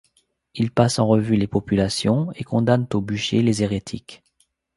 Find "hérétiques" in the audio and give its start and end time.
3.61-4.23